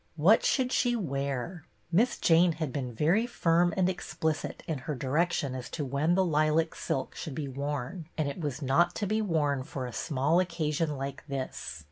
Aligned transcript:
What 0.15 0.43
should 0.43 0.71
she 0.71 0.95
wear.? 0.95 1.63
Miss 1.91 2.17
Jane 2.17 2.53
had 2.53 2.73
been 2.73 2.91
very 2.91 3.27
firm 3.27 3.71
and 3.77 3.87
explicit 3.87 4.63
in 4.65 4.79
her 4.79 4.95
direction 4.95 5.53
as 5.53 5.69
to 5.69 5.85
when 5.85 6.15
the 6.15 6.25
lilac 6.25 6.73
silk 6.73 7.13
should 7.13 7.35
be 7.35 7.47
worn; 7.47 8.07
and 8.17 8.27
it 8.27 8.41
was 8.41 8.63
not 8.63 8.95
to 8.95 9.05
be 9.05 9.21
worn 9.21 9.61
for 9.61 9.85
a 9.85 9.93
small 9.93 10.39
occasion 10.39 10.97
like 10.97 11.23
this. 11.27 11.79